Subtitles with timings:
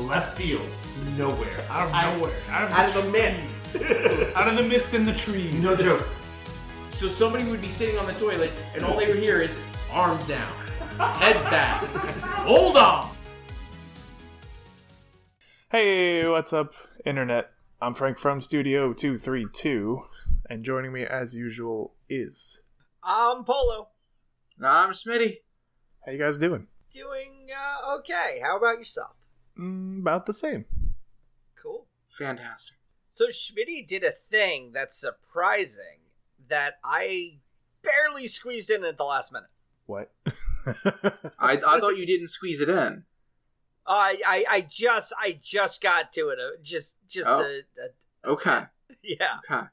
[0.00, 0.66] left field,
[1.16, 1.64] nowhere.
[1.70, 2.32] Out of I- nowhere.
[2.48, 3.76] Out of, Out of the mist.
[4.36, 5.54] out of the mist in the trees.
[5.54, 6.06] no joke.
[6.92, 9.54] So somebody would be sitting on the toilet and all they would hear is
[9.90, 10.46] arms down,
[10.98, 11.82] head back,
[12.46, 13.10] hold on.
[15.70, 16.74] Hey, what's up,
[17.04, 17.50] Internet?
[17.82, 20.02] I'm Frank from Studio 232,
[20.48, 22.60] and joining me as usual is.
[23.02, 23.88] I'm Polo.
[24.64, 25.38] I'm Smitty.
[26.06, 26.68] How you guys doing?
[26.92, 28.40] Doing uh, okay.
[28.42, 29.16] How about yourself?
[29.58, 30.64] Mm, about the same.
[31.54, 31.86] Cool.
[32.08, 32.76] Fantastic.
[33.10, 36.00] So Schmitty did a thing that's surprising
[36.48, 37.38] that I
[37.82, 39.48] barely squeezed in at the last minute.
[39.86, 40.10] What?
[40.66, 40.72] I,
[41.38, 43.04] I thought you didn't squeeze it in.
[43.86, 46.38] I I, I just I just got to it.
[46.40, 47.40] Uh, just just Oh.
[47.40, 48.62] a, a Okay.
[49.02, 49.66] yeah Okay.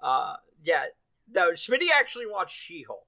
[0.00, 0.34] uh
[0.64, 0.86] yeah.
[1.32, 3.06] No, Schmitty actually watched She-Hulk,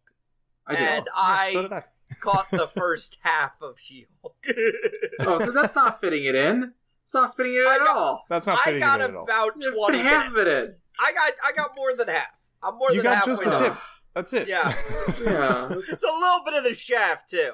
[0.66, 0.80] I did.
[0.88, 1.84] and Yeah, I so did I.
[2.20, 4.36] caught the first half of She-Hulk.
[5.20, 6.72] oh, so that's not fitting it in.
[7.02, 8.24] It's not fitting it in I at got- all.
[8.28, 9.24] That's not fitting it at all.
[9.24, 10.74] I got about You twenty half of it in.
[11.00, 12.28] I got I got more than half.
[12.62, 13.62] I'm more You than got halfway just the done.
[13.62, 13.74] tip.
[14.14, 14.48] That's it.
[14.48, 14.74] Yeah.
[15.24, 15.68] Yeah.
[15.88, 17.50] It's a little bit of the shaft too.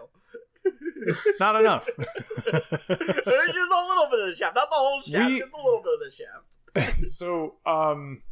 [1.40, 1.88] not enough.
[1.96, 5.56] There's just a little bit of the shaft, not the whole shaft, We- just a
[5.64, 7.04] little bit of the shaft.
[7.12, 8.22] so, um,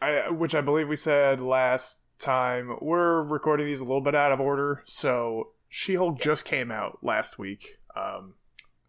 [0.00, 2.76] I which I believe we said last time.
[2.80, 4.82] We're recording these a little bit out of order.
[4.86, 6.24] So, She-Hulk Yes.
[6.24, 7.78] just came out last week.
[7.96, 8.34] Um,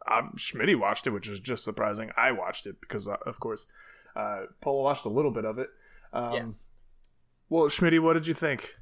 [0.07, 2.11] um, Schmitty watched it, which is just surprising.
[2.15, 3.65] I watched it because, uh, of course,
[4.15, 5.69] uh, Polo watched a little bit of it.
[6.13, 6.69] Um, yes.
[7.49, 8.75] Well, Schmitty, what did you think?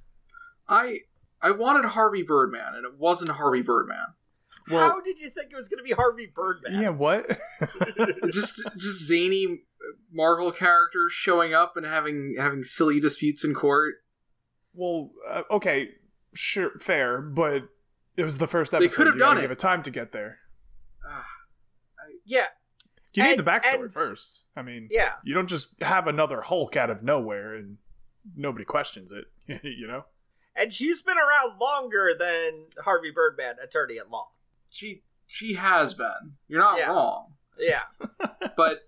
[0.67, 0.99] I
[1.41, 4.15] I wanted Harvey Birdman, and it wasn't Harvey Birdman.
[4.69, 6.81] Well, How did you think it was going to be Harvey Birdman?
[6.81, 7.39] yeah, what?
[8.31, 9.61] just just zany
[10.11, 13.95] Marvel characters showing up and having having silly disputes in court.
[14.73, 15.91] well, uh, okay,
[16.33, 17.63] sure, fair, but
[18.17, 18.95] it was the first They episode.
[18.95, 19.53] could have You gotta done Give it.
[19.53, 20.39] it time to get there.
[21.05, 21.25] Ah,
[22.25, 22.47] Yeah,
[23.13, 24.45] You need the backstory and- first.
[24.55, 25.15] I mean, yeah.
[25.23, 27.77] you don't just have another Hulk out of nowhere and
[28.35, 29.25] nobody questions it.
[29.63, 30.05] you know?
[30.55, 34.29] And she's been around longer than Harvey Birdman, attorney at law.
[34.71, 36.37] she she has been.
[36.47, 36.89] You're not Yeah.
[36.91, 37.81] wrong, Yeah.
[38.55, 38.87] but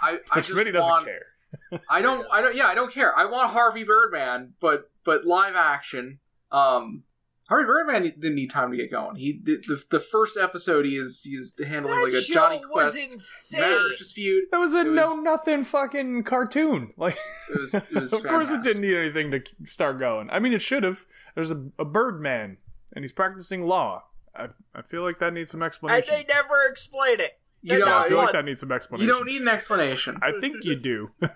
[0.00, 1.80] I I Which just really doesn't want, care.
[1.88, 2.26] I don't.
[2.30, 2.54] I don't.
[2.54, 3.16] Yeah, I don't care.
[3.18, 6.20] I want Harvey Birdman, but but live action.
[6.52, 7.04] Um,
[7.48, 9.16] Harvey Birdman didn't need time to get going.
[9.16, 12.34] He the the, the first episode he is he is handling that like a show
[12.34, 13.60] Johnny was Quest insane.
[13.60, 14.44] marriage dispute.
[14.50, 16.92] That was a It was- no nothing fucking cartoon.
[16.98, 17.16] Like,
[17.54, 18.62] It was it was of course, it fantastic.
[18.62, 20.28] didn't need anything to start going.
[20.30, 21.04] I mean, it should have.
[21.34, 22.56] There's a, a bird man,
[22.94, 24.04] and he's practicing law.
[24.34, 26.14] I, I feel like that needs some And explanation.
[26.14, 27.38] they never explain it.
[27.62, 29.06] You Yeah, I not feel like that needs some explanation.
[29.08, 29.34] You explanation.
[29.34, 30.18] don't need an explanation.
[30.22, 31.08] I think you do.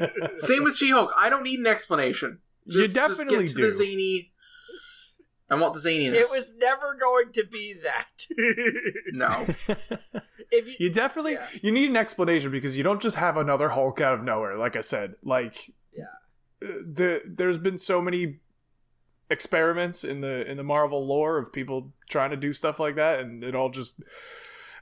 [0.36, 1.12] Same with She-Hulk.
[1.16, 2.38] I don't need an explanation.
[2.64, 3.66] You Just, definitely just get to do.
[3.66, 4.32] the zany.
[5.50, 6.14] I want the zaniness.
[6.14, 8.26] It was never going to be that.
[9.12, 9.46] no.
[10.50, 11.46] if you, You definitely Yeah.
[11.62, 14.56] you need an explanation because you don't just have another Hulk out of nowhere.
[14.56, 16.04] Like I said, like Yeah.
[16.60, 18.40] the there's been so many
[19.30, 23.20] experiments in the in the Marvel lore of people trying to do stuff like that,
[23.20, 24.00] and it all just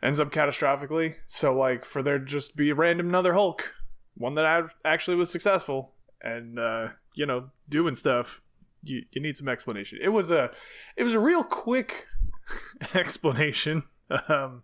[0.02, 1.14] ends up catastrophically.
[1.26, 3.72] So like for there to just be a random another Hulk,
[4.14, 8.40] one that ac- actually was successful, and uh, you know doing stuff.
[8.88, 9.98] You, you need some explanation.
[10.02, 10.50] It was a
[10.96, 12.06] it was a real quick
[12.94, 13.84] explanation.
[14.28, 14.62] Um,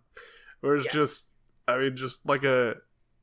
[0.61, 0.93] where it's Yes.
[0.93, 1.29] just
[1.67, 2.75] I mean just like a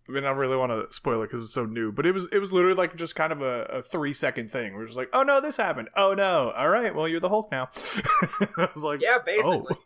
[0.09, 2.12] I mean I don't really want to spoil it because it's so new, but it
[2.12, 4.75] was it was literally like just kind of a, a three second thing.
[4.75, 5.88] We're just like, oh no, this happened.
[5.97, 7.69] Oh no, all right, well you're the Hulk now.
[8.56, 9.77] I was like, yeah, basically.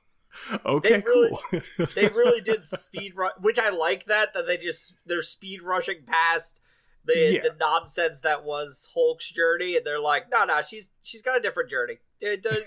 [0.53, 1.87] oh, okay, They really- cool.
[1.95, 6.03] they really did speed run, which I like that that they just they're speed rushing
[6.07, 6.60] past
[7.06, 7.42] the Yeah.
[7.42, 11.41] the nonsense that was Hulk's journey, and they're like, no, no, she's she's got a
[11.41, 11.98] different journey.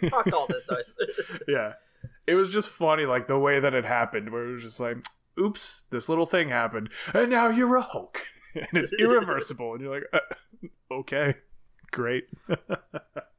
[0.10, 0.96] Fuck all this noise.
[1.48, 1.74] yeah,
[2.28, 4.98] it was just funny like the way that it happened, where it was just like,
[5.40, 8.22] oops, this little thing happened, and now you're a Hulk,
[8.56, 10.20] and it's irreversible, and you're like, uh,
[10.92, 11.36] okay,
[11.92, 12.26] great.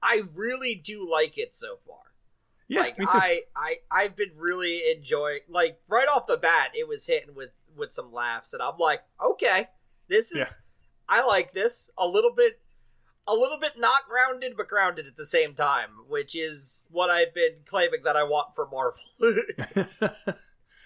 [0.03, 1.99] I really do like it so far.
[2.67, 3.13] Yeah, like me too.
[3.15, 7.51] I, I I've been really enjoying like right off the bat it was hitting with
[7.77, 9.69] with some laughs and I'm like, okay,
[10.09, 10.61] this is.
[11.09, 12.61] I like this a little bit
[13.27, 17.35] a little bit not grounded but grounded at the same time, which is what I've
[17.35, 19.03] been claiming that I want for Marvel.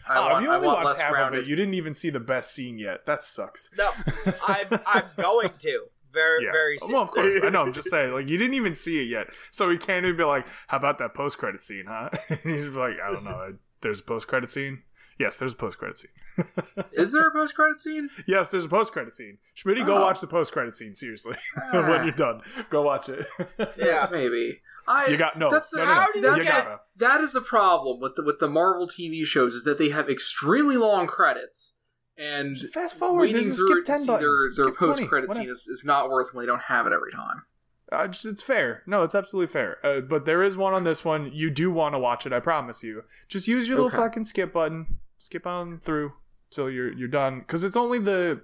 [0.09, 1.47] I oh, want, you I only want watched less half of it.
[1.47, 3.07] You didn't even see the best scene yet.
[3.07, 3.71] That sucks.
[3.79, 3.91] No,
[4.47, 6.53] I'm I'm going to very Yeah.
[6.53, 6.93] very soon.
[6.93, 7.41] Well, of course.
[7.43, 7.63] I know.
[7.63, 8.13] I'm just saying.
[8.13, 10.99] Like, you didn't even see it yet, so he can't even be like, "How about
[10.99, 12.11] that post credit scene, huh?"
[12.43, 13.55] He's like, "I don't know.
[13.81, 14.83] There's a post credit scene."
[15.19, 16.45] Yes, there's a post credit scene.
[16.93, 18.09] Is there a post credit scene?
[18.27, 19.39] Yes, there's a post credit scene.
[19.57, 20.03] Schmitty, go Oh.
[20.03, 20.95] watch the post credit scene.
[20.95, 21.37] Seriously,
[21.73, 23.27] when you're done, go watch it.
[23.77, 24.61] Yeah, maybe.
[24.89, 25.51] I you got no.
[25.51, 25.95] That's the no, no, no.
[25.95, 26.81] How you you that's get- gotta.
[26.97, 30.09] that is the problem with the with the Marvel TV shows is that they have
[30.11, 31.75] extremely long credits
[32.19, 33.21] and Fast forward.
[33.21, 34.27] waiting There's a through skip it to ten see button.
[34.57, 37.13] their, their post credit scene is, is not worth when they don't have it every
[37.13, 37.45] time.
[37.93, 38.83] Uh, just, it's fair.
[38.87, 39.79] No, it's absolutely fair.
[39.85, 41.31] Uh, but there is one on this one.
[41.33, 42.33] You do want to watch it.
[42.33, 43.05] I promise you.
[43.29, 44.99] Just use your little fucking skip button.
[45.19, 46.13] Skip on through
[46.51, 47.41] till you're you're done.
[47.41, 48.41] Because it's only the,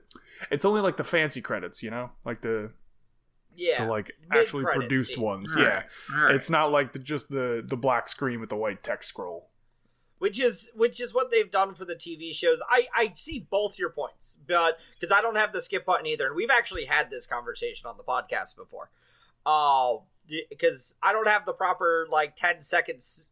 [0.51, 1.83] it's only like the fancy credits.
[1.83, 2.71] You know, like the,
[3.57, 5.21] yeah, the like actually produced scene.
[5.23, 5.57] ones.
[5.57, 6.35] All yeah, right, right.
[6.35, 9.49] it's not like the, just the the black screen with the white text scroll.
[10.19, 12.61] which is which is what they've done for the TV shows.
[12.69, 16.27] I I see both your points, but because I don't have the skip button either,
[16.27, 18.91] and we've actually had this conversation on the podcast before.
[19.49, 20.01] Uh,
[20.51, 23.29] because I don't have the proper like ten seconds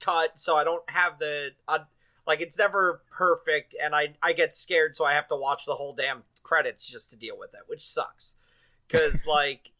[0.00, 1.78] cut, so I don't have the uh,
[2.26, 5.76] like it's never perfect, and I I get scared, so I have to watch the
[5.76, 8.34] whole damn credits just to deal with it, which sucks.
[8.88, 9.70] Because like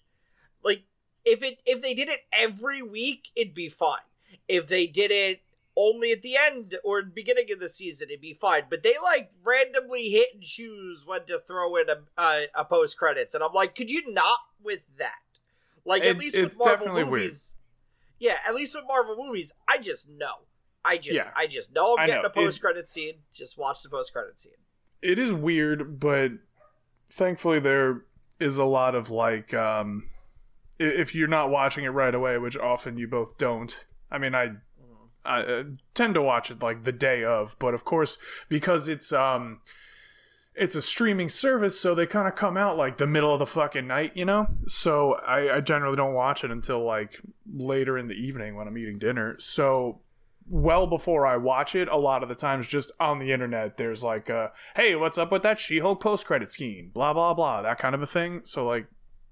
[0.64, 0.84] like
[1.24, 3.98] if it if they did it every week, it'd be fine.
[4.46, 5.40] If they did it
[5.76, 8.62] only at the end or beginning of the season, it'd be fine.
[8.70, 12.96] But they like randomly hit and choose when to throw in a a, a post
[12.96, 15.29] credits, and I'm like, could you not with that?
[15.84, 17.22] Like at It's- least with Marvel definitely weird.
[17.24, 17.56] movies.
[18.18, 20.40] Yeah, at least with Marvel movies, I just know.
[20.84, 21.30] I just Yeah.
[21.36, 22.28] I just know I'm getting know.
[22.28, 23.20] a post credit scene.
[23.32, 24.52] Just watch the post credit scene.
[25.02, 26.30] it is weird, but
[27.10, 28.04] thankfully there
[28.38, 30.08] is a lot of like um
[30.78, 33.84] if you're not watching it right away, which often you both don't.
[34.10, 34.52] I mean, I
[35.24, 38.16] I uh, tend to watch it like the day of, but of course
[38.48, 39.60] because it's um
[40.54, 43.46] it's a streaming service, so they kind of come out like the middle of the
[43.46, 44.48] fucking night, you know.
[44.66, 47.20] So I, I generally don't watch it until like
[47.52, 49.36] later in the evening when I'm eating dinner.
[49.38, 50.00] So
[50.48, 54.02] well before I watch it, a lot of the times just on the internet, there's
[54.02, 56.90] like, uh, hey, what's up with that She Hulk post credit scheme?
[56.92, 58.40] Blah, blah, blah, that kind of a thing.
[58.42, 58.86] So, like,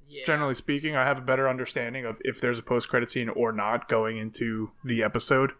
[0.06, 0.24] Yeah.
[0.24, 3.50] generally speaking, I have a better understanding of if there's a post credit scene or
[3.52, 5.52] not going into the episode.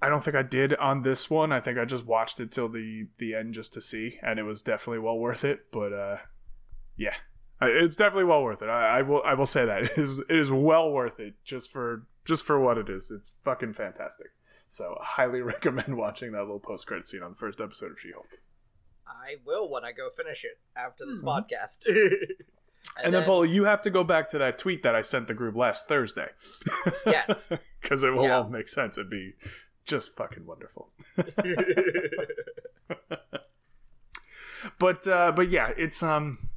[0.00, 1.50] I don't think I did on this one.
[1.52, 4.44] I think I just watched it till the the end just to see, and it
[4.44, 5.70] was definitely well worth it.
[5.72, 6.16] But uh,
[6.96, 7.14] yeah,
[7.60, 8.68] it's definitely well worth it.
[8.68, 11.70] I, I will I will say that it is it is well worth it just
[11.72, 13.10] for just for what it is.
[13.10, 14.28] It's fucking fantastic.
[14.68, 17.98] So I highly recommend watching that little post credit scene on the first episode of
[17.98, 18.26] She Hulk.
[19.06, 21.44] I will when I go finish it after this Mhm.
[21.46, 21.86] podcast.
[23.02, 25.34] And, then, Paul, you have to go back to that tweet that I sent the
[25.34, 26.28] group last Thursday.
[27.04, 27.52] Yes.
[27.82, 28.38] because it will Yeah.
[28.38, 28.96] all make sense.
[28.96, 29.34] It'd be
[29.88, 30.90] just fucking wonderful.
[34.78, 36.48] but uh but yeah it's um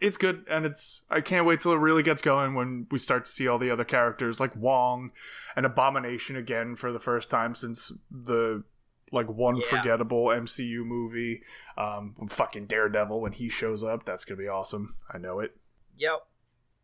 [0.00, 3.24] it's good and it's i can't wait till it really gets going when we start
[3.26, 5.10] to see all the other characters like wong
[5.54, 8.64] and abomination again for the first time since the
[9.12, 9.66] like one Yeah.
[9.68, 11.42] forgettable mcu movie
[11.76, 15.56] um fucking daredevil when he shows up that's gonna be awesome i know it
[15.98, 16.26] yep.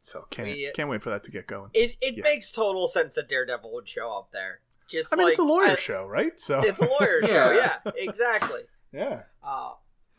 [0.03, 2.25] so can't We- can't wait for that to get going It it Yeah.
[2.25, 4.61] makes total sense that Daredevil would show up there.
[4.89, 7.51] Just i mean like it's a lawyer I- show right so It's a lawyer show.
[7.53, 7.77] Yeah.
[7.85, 8.61] Yeah, exactly.
[8.93, 9.73] yeah Uh,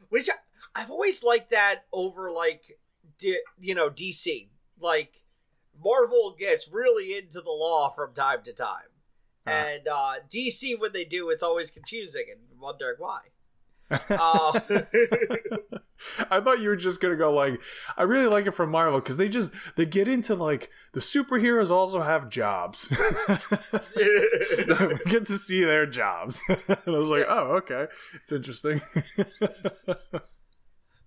[0.09, 0.33] which I,
[0.81, 2.63] I've always liked that over like
[3.17, 4.49] D, you know DC.
[4.79, 5.23] Like
[5.83, 8.89] Marvel gets really into the law from time to time,
[9.45, 9.49] Uh.
[9.51, 13.21] and uh, DC when they do, it's always confusing and wondering why.
[14.09, 14.59] Uh,
[16.29, 17.61] I thought you were just gonna go like,
[17.97, 21.69] I really like it from Marvel because they just they get into like the superheroes
[21.71, 22.89] also have jobs.
[23.95, 28.81] we get to see their jobs, and I was like, oh, okay, it's interesting.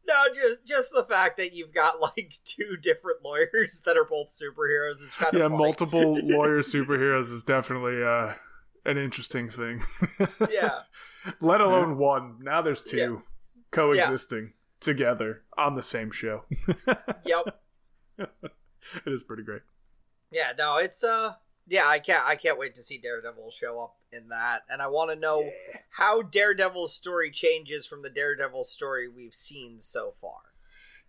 [0.06, 4.28] no, just just the fact that you've got like two different lawyers that are both
[4.28, 8.34] superheroes is kind of yeah, multiple lawyer superheroes is definitely uh,
[8.84, 9.82] an interesting thing.
[10.50, 10.80] Yeah,
[11.40, 12.38] Let alone one.
[12.42, 13.16] Now there's two Yeah.
[13.70, 16.44] coexisting together on the same show.
[17.24, 17.60] yep.
[18.18, 18.28] it
[19.06, 19.62] is pretty great.
[20.30, 21.34] Yeah, no, it's uh
[21.66, 24.62] yeah, I can't I can't wait to see Daredevil show up in that.
[24.68, 25.50] And I want to know
[25.90, 30.38] how Daredevil's story changes from the Daredevil story we've seen so far.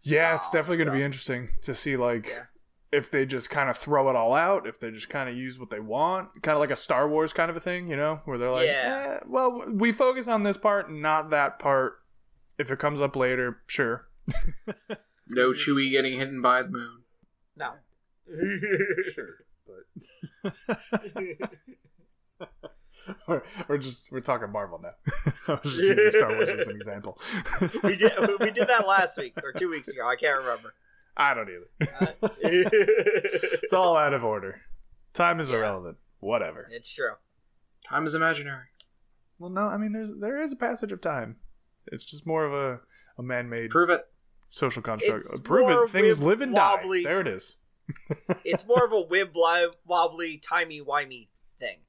[0.02, 2.44] Yeah, it's Wow, definitely going to be interesting to see like Yeah.
[2.92, 5.60] if they just kind of throw it all out, if they just kind of use
[5.60, 8.20] what they want, kind of like a Star Wars kind of a thing, you know,
[8.26, 9.18] where they're like, Yeah.
[9.22, 12.00] eh, well, we focus on this part, not that part.
[12.62, 14.08] If it comes up later, sure.
[15.34, 17.04] No Chewie getting hidden by the moon.
[17.56, 17.72] No.
[19.14, 20.54] sure, but
[23.28, 24.92] we're, we're just we're talking Marvel now.
[25.48, 27.18] I was just using Star Wars as an example.
[27.84, 30.06] We did we did that last week or two weeks ago.
[30.08, 30.74] I can't remember.
[31.16, 31.70] I don't either.
[32.22, 34.62] Uh, It's all out of order.
[35.14, 35.58] Time is Yeah.
[35.60, 35.98] irrelevant.
[36.20, 36.68] Whatever.
[36.72, 37.14] it's true.
[37.88, 38.66] Time is imaginary.
[39.40, 41.38] Well, no, I mean there's there is a passage of time.
[41.88, 42.80] It's just more of a,
[43.18, 44.06] a man-made Prove it.
[44.50, 45.22] social construct.
[45.22, 45.90] It's Prove it.
[45.90, 47.10] Things wib- live and wobbly- die.
[47.10, 47.58] There it is.
[48.46, 49.34] It's more of a wib
[49.86, 51.28] wobbly timey wimey
[51.60, 51.80] thing.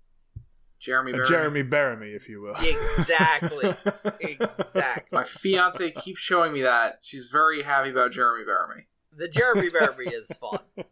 [0.80, 1.12] Jeremy.
[1.12, 1.28] A Bearimy.
[1.28, 2.54] Jeremy Bearimy, if you will.
[2.56, 3.72] Exactly.
[4.20, 5.16] exactly.
[5.16, 6.98] My fiance keeps showing me that.
[7.02, 8.86] She's very happy about Jeremy Bearimy.
[9.16, 10.58] The Jeremy Bearimy is fun.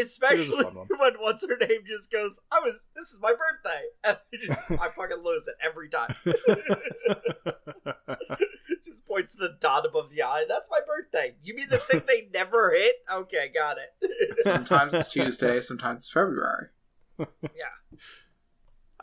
[0.00, 0.86] Especially fun one.
[0.98, 3.82] when what's her name just goes, I was this is my birthday.
[4.04, 6.14] And I just I fucking lose it every time.
[8.84, 10.44] just points to the dot above the eye.
[10.48, 11.36] That's my birthday.
[11.42, 12.96] You mean the thing they never hit?
[13.12, 14.38] Okay, got it.
[14.42, 16.68] Sometimes it's Tuesday, sometimes it's February.
[17.18, 17.26] yeah.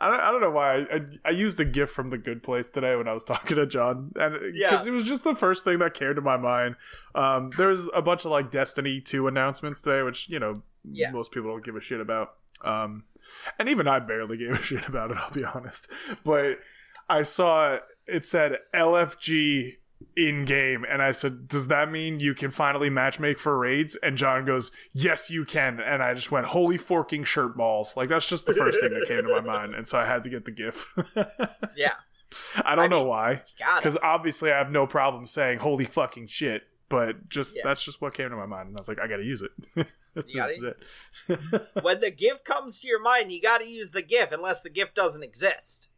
[0.02, 2.42] I don't, I don't know why I, I, I used a gif from the Good
[2.42, 4.70] Place today when I was talking to John, and Yeah.
[4.70, 6.76] because it was just the first thing that came to my mind.
[7.14, 10.54] Um, there was a bunch of like Destiny two announcements today, which you know
[10.84, 11.10] Yeah.
[11.10, 12.34] most people don't give a shit about,
[12.64, 13.04] um,
[13.58, 15.16] and even I barely gave a shit about it.
[15.18, 15.88] I'll be honest,
[16.24, 16.58] but
[17.08, 19.76] I saw it said LFG
[20.16, 24.16] in game, and I said, "Does that mean you can finally matchmake for raids?" And
[24.16, 28.28] John goes, "Yes, you can." And I just went, "Holy forking shirt balls!" Like that's
[28.28, 30.44] just the first thing that came to my mind, and so I had to get
[30.46, 30.96] the GIF.
[31.76, 31.92] Yeah.
[32.64, 33.42] I don't I know mean, why,
[33.76, 37.62] because obviously I have no problem saying "Holy fucking shit," but just Yeah.
[37.64, 39.50] that's just what came to my mind, and I was like, "I gotta use it."
[40.14, 41.62] this gotta is it.
[41.82, 44.94] When the GIF comes to your mind, you gotta use the GIF unless the GIF
[44.94, 45.88] doesn't exist.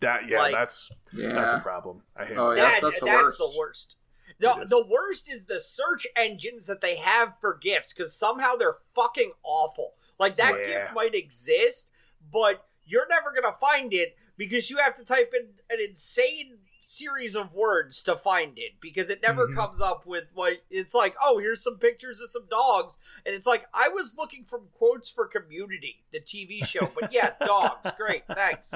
[0.00, 1.32] that yeah, Like- that's Yeah.
[1.32, 2.02] that's a problem.
[2.16, 2.58] I hate Oh, it.
[2.58, 2.70] yeah.
[2.70, 3.38] That- that's the that's worst.
[3.38, 3.96] the worst.
[4.38, 8.74] The, the worst is the search engines that they have for gifts because somehow they're
[8.94, 9.94] fucking awful.
[10.18, 10.66] Like that Yeah.
[10.66, 11.90] gift might exist,
[12.30, 16.58] but you're never gonna find it because you have to type in an insane
[16.88, 19.54] series of words to find it because it never Mhm.
[19.56, 22.98] comes up with like it's like oh here's some pictures of some dogs.
[23.24, 27.32] And it's like I was looking from quotes for Community the TV show but yeah
[27.44, 27.90] dogs.
[27.96, 28.22] Great.
[28.28, 28.72] Thanks.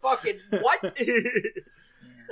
[0.00, 0.96] Fucking what?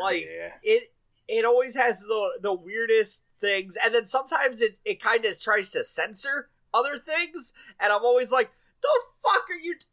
[0.00, 0.52] Like yeah.
[0.62, 0.94] it
[1.26, 3.76] it always has the the weirdest things.
[3.84, 7.52] And then sometimes it it kind of tries to censor other things.
[7.80, 9.86] And i'm always like the fuck are you t-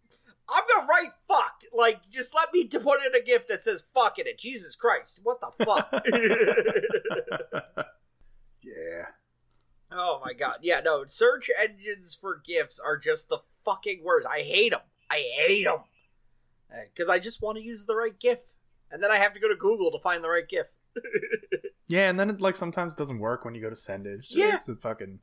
[0.50, 1.62] i'm gonna write fuck.
[1.74, 4.38] Like just let me to put in a gift that says fuck in it.
[4.38, 5.20] Jesus christ.
[5.24, 5.92] What the fuck?
[8.62, 9.06] Yeah.
[9.92, 10.58] oh my god.
[10.62, 14.28] Yeah no search engines for gifts are just the fucking worst.
[14.32, 15.78] I hate them i hate them
[16.92, 18.40] because i just want to use the right gif
[18.90, 20.66] and then i have to go to google to find the right gif
[21.88, 24.14] Yeah, and then it like sometimes it doesn't work when you go to send it.
[24.18, 24.56] It's just- Yeah.
[24.56, 25.20] it's a fucking,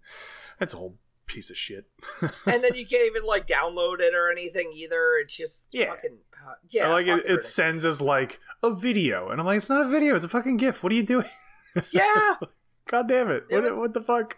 [0.61, 1.87] it's a whole piece of shit.
[2.21, 5.17] and then you can't even like download it or anything either.
[5.23, 5.87] It's just Yeah.
[5.91, 6.89] fucking uh, yeah.
[6.89, 7.55] Or, like it, fucking it ridiculous.
[7.55, 10.57] sends as like a video, and I'm like, it's not a video, it's a fucking
[10.59, 10.83] GIF.
[10.83, 11.29] What are you doing?
[11.91, 12.35] yeah,
[12.89, 13.49] God damn it!
[13.49, 13.77] Damn What, it.
[13.77, 14.37] what the fuck?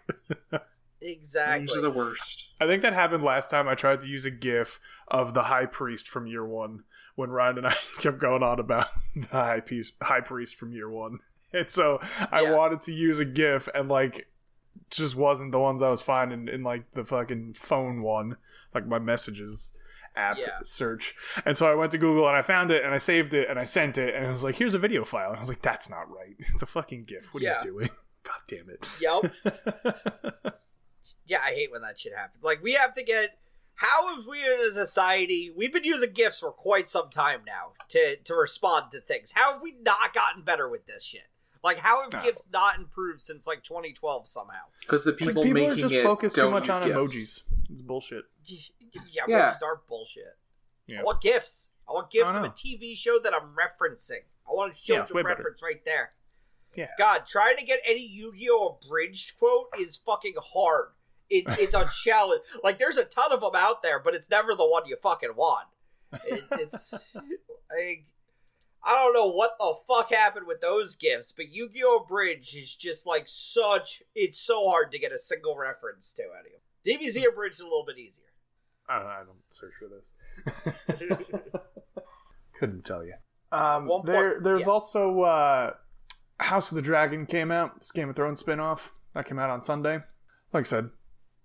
[0.51, 0.61] Those
[1.01, 1.77] exactly.
[1.77, 2.49] are the worst.
[2.61, 5.65] I think that happened last time I tried to use a GIF of the High
[5.65, 6.83] Priest from Year One
[7.15, 10.89] when Ryan and I kept going on about the High Priest, High Priest from Year
[10.89, 11.19] One,
[11.53, 11.99] and so
[12.31, 12.53] I Yeah.
[12.55, 14.27] wanted to use a GIF, and like
[14.89, 18.37] just wasn't the ones I was finding in like the fucking phone one,
[18.73, 19.71] like my messages
[20.15, 20.59] app Yeah.
[20.63, 21.13] search.
[21.45, 23.59] And so I went to Google and I found it and I saved it and
[23.59, 25.29] I sent it and it was like, here's a video file.
[25.29, 26.35] And I was like, that's not right.
[26.39, 27.33] It's a fucking GIF.
[27.33, 27.59] What Yeah.
[27.59, 27.89] are you doing?
[28.23, 28.87] God damn it.
[29.01, 30.55] Yep.
[31.27, 32.43] Yeah, I hate when that shit happens.
[32.43, 33.37] Like we have to get.
[33.75, 35.51] How have we as a society?
[35.55, 39.33] We've been using gifts for quite some time now to to respond to things.
[39.33, 41.27] How have we not gotten better with this shit?
[41.65, 42.21] Like how have No.
[42.21, 44.53] gifts not improved since like 2012 somehow?
[44.79, 46.95] Because the people, like, people, people are just it focused too much on GIFs.
[46.95, 47.41] emojis.
[47.71, 48.23] It's bullshit.
[49.11, 49.51] Yeah, Yeah.
[49.51, 50.37] emojis are bullshit.
[50.87, 50.99] Yeah.
[51.01, 51.71] I want gifts.
[51.89, 52.49] I want gifts I of a.
[52.49, 54.21] TV show that I'm referencing.
[54.47, 55.35] I want to show Yeah, it's the way better.
[55.37, 56.11] reference right there.
[56.75, 56.87] Yeah.
[56.99, 60.89] God, trying to get any Yu-Gi-Oh abridged quote is fucking hard.
[61.29, 62.43] It, it's a challenge.
[62.63, 65.35] Like, there's a ton of them out there, but it's never the one you fucking
[65.35, 65.67] want.
[66.25, 66.93] It, it's
[67.71, 68.03] I,
[68.85, 73.07] I don't know what the fuck happened with those gifts, but Yu-Gi-Oh Bridge is just
[73.07, 74.03] like such.
[74.13, 77.01] It's so hard to get a single reference to any of them.
[77.01, 78.25] DBZ Bridge is a little bit easier.
[78.87, 81.47] I don't, I don't search for this.
[82.59, 83.15] Couldn't tell you.
[83.51, 84.67] Um, point- there, there's yes.
[84.67, 85.71] also uh,
[86.39, 87.79] House of the Dragon came out.
[87.79, 90.01] This Game of Thrones spinoff that came out on Sunday.
[90.53, 90.89] Like I said,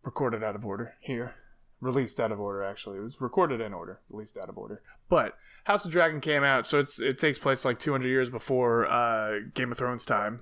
[0.03, 1.35] recorded out of order here.
[1.81, 2.99] Released out of order, actually.
[2.99, 4.83] It was recorded in order, released out of order.
[5.09, 5.35] But
[5.65, 9.39] House of Dragon came out, so it's it takes place like 200 years before uh,
[9.55, 10.41] Game of Thrones time.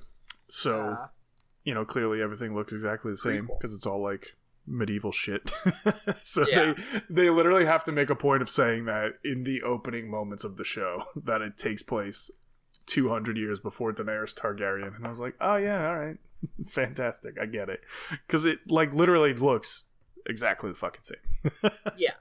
[0.48, 1.06] So Uh,
[1.64, 5.50] you know, clearly everything looks exactly the same because it's all like medieval shit.
[6.22, 6.74] so Yeah.
[7.08, 10.42] they they literally have to make a point of saying that in the opening moments
[10.44, 12.30] of the show that it takes place
[12.86, 14.96] 200 years before Daenerys Targaryen.
[14.96, 16.16] And I was like, "Oh yeah, all right.
[16.68, 17.36] Fantastic.
[17.40, 17.82] I get it."
[18.28, 19.84] Cuz it like literally looks
[20.28, 21.72] exactly the fucking same.
[21.96, 22.12] Yeah.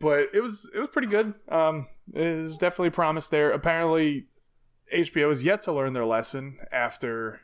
[0.00, 1.34] but it was it was pretty good.
[1.48, 3.50] Um, there's definitely promise there.
[3.52, 4.26] Apparently,
[4.94, 7.40] HBO is yet to learn their lesson after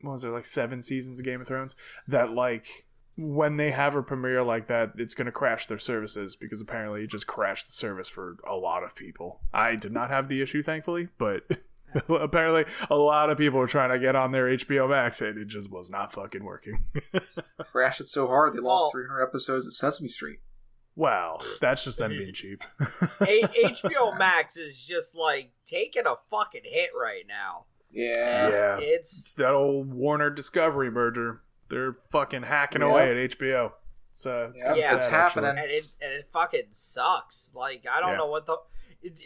[0.00, 1.76] what was it like seven seasons of Game of Thrones
[2.08, 6.34] that like when they have a premiere like that, it's going to crash their services
[6.34, 9.40] because apparently it just crashed the service for a lot of people.
[9.52, 11.44] I did not have the issue, thankfully, but.
[12.08, 15.46] apparently a lot of people were trying to get on their HBO Max and it
[15.48, 16.84] just was not fucking working.
[17.72, 20.38] Crashed it so hard they lost Well- 300 episodes of Sesame Street.
[20.96, 22.62] wow, that's just them being cheap.
[23.20, 27.66] A- HBO Max is just like taking a fucking hit right now.
[27.90, 28.48] Yeah.
[28.48, 28.76] Yeah.
[28.80, 31.42] It's It's that old Warner Discovery merger.
[31.68, 32.88] They're fucking hacking Yeah.
[32.88, 33.72] away at HBO.
[34.12, 35.50] It's uh, it's, Yeah, kinda it's happening.
[35.50, 37.52] and it and it fucking sucks.
[37.54, 38.16] Like I don't Yeah.
[38.16, 38.60] know what the it, it-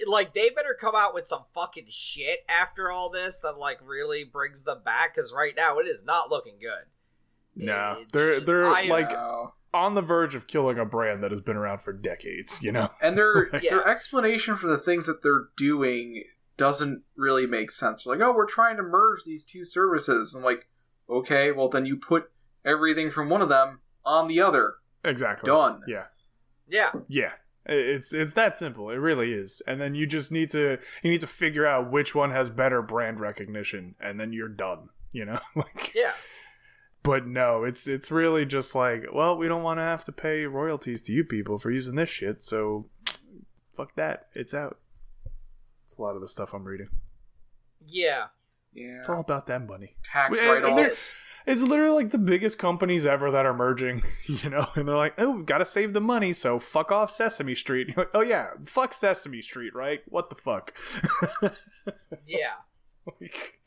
[0.07, 4.25] like they better come out with some fucking shit after all this that like really
[4.25, 6.85] brings them back because right now it is not looking good.
[7.55, 9.55] No, It's they're just- they're I- like No.
[9.73, 12.63] on the verge of killing a brand that has been around for decades.
[12.63, 13.71] You know, And their Yeah.
[13.71, 16.25] their explanation for the things that they're doing
[16.57, 18.05] doesn't really make sense.
[18.05, 20.35] They're like, oh, we're trying to merge these two services.
[20.35, 20.69] I'm like,
[21.09, 22.31] okay, well then you put
[22.65, 24.75] everything from one of them on the other.
[25.05, 25.47] exactly.
[25.49, 25.83] Done.
[25.87, 26.07] Yeah,
[26.69, 27.33] Yeah, yeah.
[27.69, 28.91] It's it's that simple.
[28.91, 29.61] It really is.
[29.67, 32.81] And then you just need to you need to figure out which one has better
[32.83, 34.91] brand recognition, and then you're done.
[35.13, 35.93] You know, like.
[35.95, 36.13] yeah.
[37.03, 40.45] But no, it's it's really just like, well, we don't want to have to pay
[40.45, 42.87] royalties to you people for using this shit, so
[43.77, 44.27] fuck that.
[44.35, 44.79] It's out.
[45.89, 46.89] It's a lot of the stuff I'm reading.
[47.87, 48.27] Yeah.
[48.73, 48.99] Yeah.
[48.99, 49.97] It's all about that money.
[50.03, 50.65] Tax And-
[51.47, 51.61] write and there- offs.
[51.63, 55.15] It's literally like the biggest companies ever that are merging, you know, and they're like,
[55.19, 57.89] oh, we've got to save the money, so fuck off Sesame Street.
[57.97, 60.01] You're like, oh yeah, fuck Sesame Street, right?
[60.09, 60.77] What the fuck?
[62.27, 62.55] Yeah.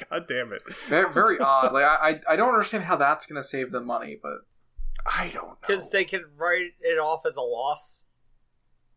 [0.09, 0.61] God damn it.
[0.89, 1.71] Very, very odd.
[1.71, 4.39] Like I, I I don't understand how that's gonna save them money, but
[5.09, 5.57] I don't know.
[5.61, 8.07] Because they can write it off as a loss.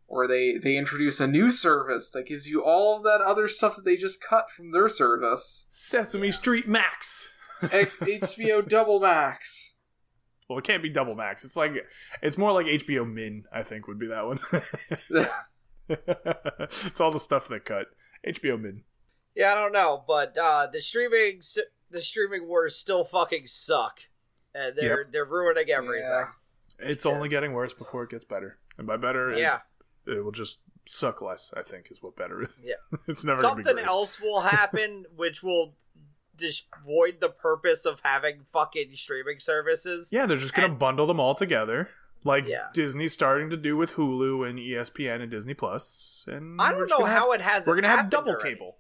[0.09, 3.77] or they they introduce a new service that gives you all of that other stuff
[3.77, 5.67] that they just cut from their service.
[5.69, 7.29] Sesame Street Max.
[7.71, 9.77] X- HBO Double Max.
[10.49, 11.45] Well, it can't be double max.
[11.45, 11.73] It's like
[12.21, 14.39] it's more like HBO Min, I think would be that one.
[15.89, 17.87] it's all the stuff they cut.
[18.27, 18.83] HBO Min.
[19.35, 21.41] Yeah, I don't know, but uh, the streaming
[21.91, 24.01] the streaming wars still fucking suck,
[24.55, 26.07] and they're they're ruining everything.
[26.07, 26.25] Yeah.
[26.81, 28.59] It's only getting worse before it gets better.
[28.77, 29.61] And by better, Yeah,
[30.07, 32.61] it, it will just suck less, I think, is what better is.
[32.63, 32.75] Yeah.
[33.09, 35.77] it's never gonna be something else will happen, which will
[36.39, 40.11] just void the purpose of having fucking streaming services.
[40.13, 41.91] Yeah, they're just gonna And- bundle them all together.
[42.25, 42.69] Like Yeah.
[42.73, 46.25] Disney's starting to do with Hulu and ESPN and Disney Plus.
[46.29, 47.67] And I don't know how have, it has.
[47.67, 48.79] we're gonna have double cable.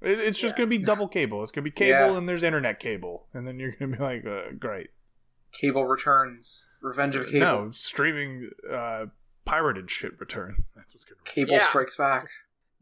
[0.00, 0.58] It- It's just Yeah.
[0.58, 1.42] gonna be double cable.
[1.42, 2.16] It's gonna be cable Yeah.
[2.18, 4.90] and there's internet cable, and then you're gonna be like, uh, great.
[5.52, 6.68] Cable returns.
[6.80, 7.38] Revenge of Cable.
[7.40, 9.06] No, streaming uh,
[9.44, 10.72] pirated shit returns.
[10.76, 11.20] That's what's gonna.
[11.24, 11.30] Be.
[11.30, 11.64] Cable Yeah.
[11.68, 12.28] strikes back.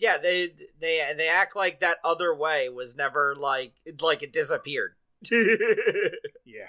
[0.03, 0.49] Yeah, they
[0.81, 4.95] they they act like that other way was never like like it disappeared.
[6.45, 6.67] Yeah.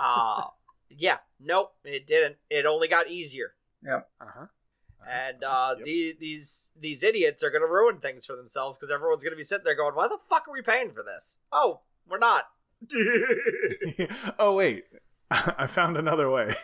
[0.00, 0.44] uh
[0.88, 2.36] yeah, nope, it didn't.
[2.48, 3.52] It only got easier.
[3.86, 4.46] Uh huh.
[5.06, 5.84] And uh, Yep.
[5.84, 9.64] the, these these idiots are gonna ruin things for themselves because everyone's gonna be sitting
[9.64, 12.44] there going, "Why the fuck are we paying for this?" Oh, we're not.
[14.38, 14.84] oh wait,
[15.30, 16.54] I found another way.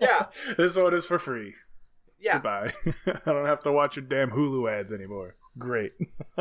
[0.00, 0.26] Yeah.
[0.56, 1.54] this one is for free.
[2.22, 2.72] Yeah, Goodbye.
[3.26, 5.34] I don't have to watch your damn Hulu ads anymore.
[5.58, 5.92] Great.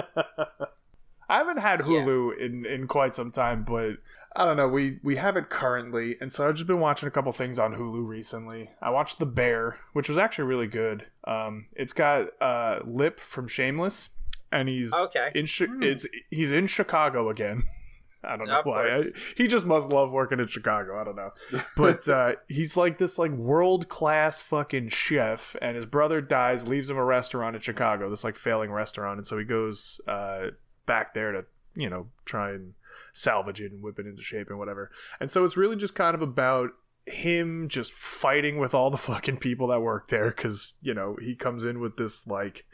[1.29, 3.97] I haven't had Hulu in, in quite some time, but
[4.35, 4.67] I don't know.
[4.67, 7.75] We we have it currently, and so I've just been watching a couple things on
[7.75, 8.69] Hulu recently.
[8.81, 11.05] I watched The Bear, which was actually really good.
[11.25, 14.09] Um, it's got uh, Lip from Shameless,
[14.51, 15.31] and he's okay.
[15.33, 15.83] in Hmm.
[15.83, 17.63] it's he's in Chicago again.
[18.23, 18.91] I don't know why.
[18.91, 19.03] I,
[19.35, 20.99] he just must love working in Chicago.
[20.99, 21.31] I don't know.
[21.75, 26.89] But uh, he's like this like world class fucking chef, and his brother dies, leaves
[26.89, 30.47] him a restaurant in Chicago, this like failing restaurant, and so he goes uh,
[30.85, 32.73] back there to you know try and
[33.11, 34.91] salvage it and whip it into shape and whatever.
[35.19, 36.71] And so it's really just kind of about
[37.05, 41.35] him just fighting with all the fucking people that work there because you know he
[41.35, 42.65] comes in with this like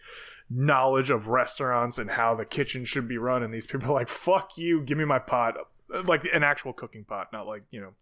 [0.49, 4.07] knowledge of restaurants and how the kitchen should be run and these people are like
[4.07, 5.57] fuck you give me my pot.
[5.89, 7.93] Like an actual cooking pot not like you know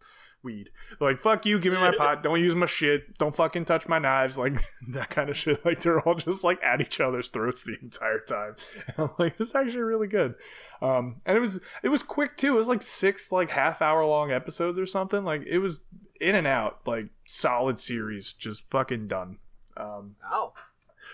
[0.43, 0.69] weed.
[0.99, 2.21] They're like fuck you give me my pot.
[2.23, 3.17] Don't use my shit.
[3.17, 4.37] Don't fucking touch my knives.
[4.37, 5.65] Like that kind of shit.
[5.65, 8.55] Like they're all just like at each other's throats the entire time.
[8.87, 10.35] And i'm like this is actually really good.
[10.81, 12.53] Um and it was it was quick too.
[12.53, 15.23] It was like six like half hour long episodes or something.
[15.23, 15.81] Like it was
[16.21, 19.39] in and out, like solid series, just fucking done.
[19.77, 20.53] Um, Oh,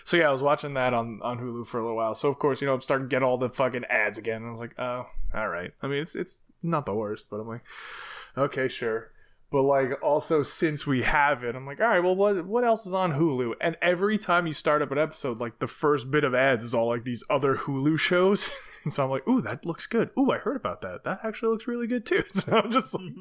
[0.04, 2.14] so yeah, I was watching that on on Hulu for a little while.
[2.14, 4.36] So of course, you know, I'm starting to get all the fucking ads again.
[4.42, 5.72] And I was like, oh, all right.
[5.82, 7.62] I mean, it's it's not the worst, but I'm like,
[8.36, 9.10] okay, sure.
[9.50, 12.86] But like, also since we have it, I'm like, all right, well, what what else
[12.86, 13.52] is on Hulu?
[13.60, 16.74] And every time you start up an episode, like the first bit of ads is
[16.74, 18.50] all like these other Hulu shows.
[18.84, 20.08] and so I'm like, ooh, that looks good.
[20.18, 21.04] Ooh, I heard about that.
[21.04, 22.24] That actually looks really good too.
[22.32, 23.12] So I'm just like,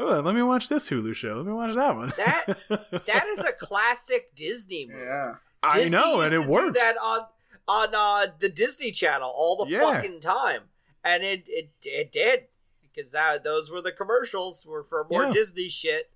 [0.00, 1.34] oh, let me watch this Hulu show.
[1.36, 2.12] Let me watch that one.
[2.16, 2.58] That-
[3.06, 5.00] that is a classic Disney movie.
[5.04, 5.34] Yeah.
[5.70, 6.78] I Disney know, and it to works.
[6.78, 7.26] that on
[7.66, 9.80] on uh, the Disney Channel all the Yeah.
[9.80, 10.62] fucking time,
[11.02, 12.44] and it it it did
[12.82, 15.30] because that those were the commercials were for more Yeah.
[15.32, 16.10] Disney shit,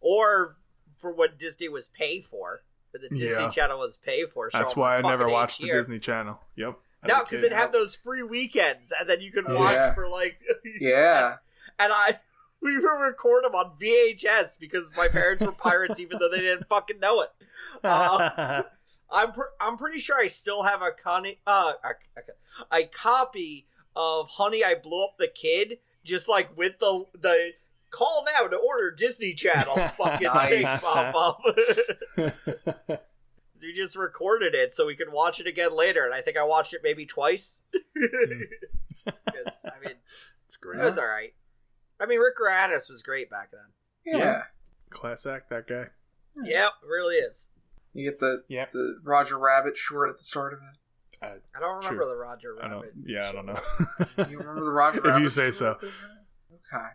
[0.00, 0.56] or
[0.96, 2.62] for what Disney was pay for.
[2.92, 3.48] But the Disney Yeah.
[3.50, 4.50] Channel was pay for.
[4.52, 5.74] That's why I never watched the here.
[5.76, 6.40] Disney Channel.
[6.56, 6.74] Yep.
[7.06, 7.52] No, because kid.
[7.52, 9.94] it had those free weekends, and then you could watch Yeah.
[9.94, 10.38] for like
[10.80, 11.36] Yeah.
[11.78, 12.18] and I
[12.60, 16.68] we would record them on VHS because my parents were pirates, even though they didn't
[16.68, 17.30] fucking know it.
[17.82, 18.62] Uh,
[19.12, 21.88] I'm pr- I'm pretty sure I still have a con- uh a,
[22.76, 27.52] a, a copy of Honey I Blew Up the Kid, just like with the the
[27.90, 31.40] call now to order Disney Channel fucking thing pop up.
[33.60, 36.44] you just recorded it so we could watch it again later, and I think I
[36.44, 37.62] watched it maybe twice.
[39.04, 39.94] Because I mean,
[40.46, 40.78] it's great.
[40.80, 41.32] it was all right.
[41.98, 43.60] I mean, Rick Moranis was great back then.
[44.04, 44.18] Yeah.
[44.18, 44.42] Yeah.
[44.90, 45.86] Class act, that guy.
[46.42, 47.48] Yep, really is.
[47.94, 48.70] You get the Yep.
[48.72, 50.78] the Roger Rabbit short at the start of it.
[51.22, 51.26] Uh,
[51.56, 52.08] I don't remember True.
[52.08, 52.92] the Roger I Rabbit.
[52.94, 53.08] don't.
[53.08, 53.60] Yeah, I don't know.
[54.28, 55.20] You remember the Roger If Rabbit?
[55.22, 55.76] you say so.
[55.82, 56.86] Okay.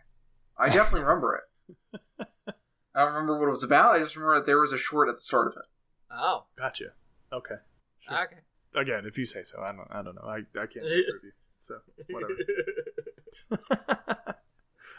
[0.58, 2.26] I definitely remember it.
[2.94, 3.94] I don't remember what it was about.
[3.94, 5.66] I just remember that there was a short at the start of it.
[6.10, 6.92] Oh, Gotcha.
[7.32, 7.56] Okay.
[8.00, 8.22] Sure.
[8.24, 8.36] okay.
[8.74, 9.88] Again, if you say so, I don't.
[9.90, 10.22] I don't know.
[10.26, 11.32] I, I can't speak for you.
[11.58, 11.74] So
[12.10, 12.32] whatever.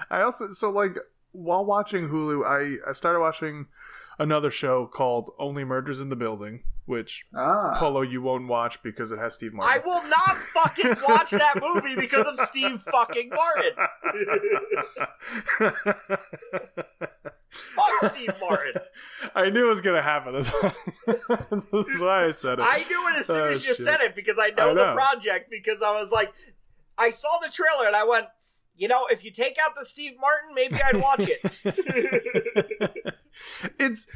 [0.09, 0.95] I also so like
[1.37, 3.67] while watching Hulu, I I started watching
[4.19, 7.75] another show called Only Murders in the Building, which Ah.
[7.77, 9.79] Polo you won't watch because it has Steve Martin.
[9.81, 13.73] I will not fucking watch that movie because of Steve fucking Martin.
[17.49, 18.81] Fuck Steve Martin.
[19.35, 20.33] I knew it was gonna happen.
[20.33, 20.73] That's why,
[21.71, 22.65] that's why I said it.
[22.67, 23.85] I knew it as soon Oh, as you shit.
[23.85, 26.31] said it because I know, I the project because I was like,
[26.97, 28.25] I saw the trailer and I went,
[28.77, 33.15] you know, if you take out the Steve Martin, maybe I'd watch it.
[33.79, 34.07] it's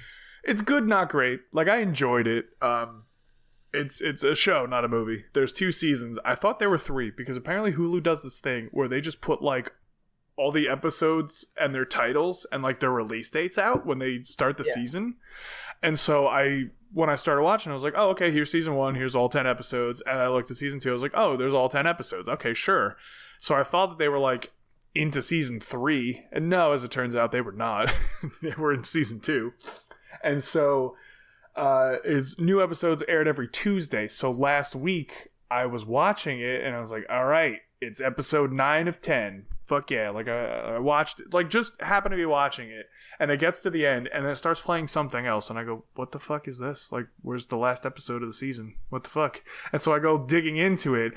[0.44, 1.42] it's good, not great.
[1.52, 2.46] Like I enjoyed it.
[2.62, 3.06] Um,
[3.74, 5.26] it's it's a show, not a movie.
[5.34, 6.20] There's two seasons.
[6.26, 9.42] I thought there were three because apparently Hulu does this thing where they just put
[9.42, 9.72] like
[10.38, 14.58] all the episodes and their titles and like their release dates out when they start
[14.58, 14.74] the Yeah.
[14.74, 15.18] season.
[15.84, 18.96] And so I when I started watching, I was like, oh, okay, here's season one,
[18.96, 20.02] here's all ten episodes.
[20.02, 22.28] And I looked at season two, I was like, oh, there's all ten episodes.
[22.28, 22.98] Okay, sure.
[23.42, 24.52] So I thought that they were like
[24.94, 27.94] into season three, and no, as it turns out, they were not.
[28.42, 29.54] they were in season two,
[30.24, 30.96] and so
[31.56, 34.08] uh, is new episodes aired every Tuesday.
[34.08, 38.52] So last week I was watching it, and I was like, all right, it's episode
[38.52, 39.48] nine of ten.
[39.66, 40.12] Fuck yeah!
[40.12, 43.72] Like I, I watched, like just happened to be watching it, and it gets to
[43.72, 46.48] the end, and then it starts playing something else, and I go, "What the fuck
[46.48, 46.92] is this?
[46.92, 48.76] Like, where's the last episode of the season?
[48.90, 49.42] What the fuck?"
[49.74, 51.14] And so I go digging into it,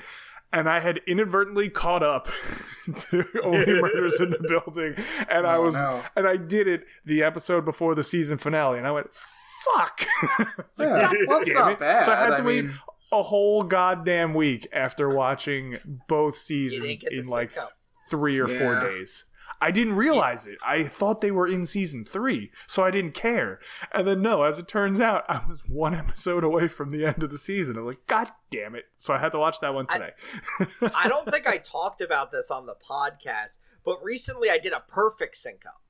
[0.53, 2.27] and I had inadvertently caught up
[3.09, 4.95] to Only Murders in the Building,
[5.29, 6.01] and I Oh, was, no.
[6.15, 10.05] and I did it the episode before the season finale, and I went, "Fuck!"
[10.79, 12.03] Yeah, "God that's not it." bad.
[12.03, 12.73] So I had to I wait mean-
[13.11, 15.77] a whole goddamn week after watching
[16.07, 17.51] both seasons didn't get the in like
[18.09, 19.25] three or four days.
[19.61, 20.57] I didn't realize it.
[20.65, 23.59] I thought they were in season three, so I didn't care.
[23.93, 27.23] And then no, as it turns out, I was one episode away from the end
[27.23, 27.77] of the season.
[27.77, 28.85] I'm like, God damn it!
[28.97, 30.11] So I had to watch that one today.
[30.93, 34.83] I don't think I talked about this on the podcast, but recently I did a
[34.87, 35.81] perfect sync up,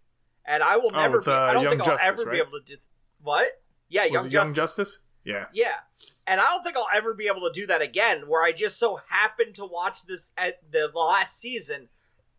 [0.45, 1.17] and I will Oh, never.
[1.17, 2.75] with, be, uh, I don't Young think I'll Justice, ever be able to do
[3.21, 3.47] what?
[3.89, 4.33] Yeah, was Young Justice.
[4.33, 4.99] Young Justice?
[5.23, 5.45] Yeah.
[5.53, 5.73] Yeah,
[6.27, 8.23] and I don't think I'll ever be able to do that again.
[8.27, 11.89] Where I just so happened to watch this at the last season